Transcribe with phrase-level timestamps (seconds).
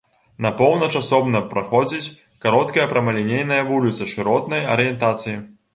[0.45, 2.11] На поўнач асобна праходзіць
[2.47, 5.43] кароткая прамалінейная вуліца шыротнай арыентацыі.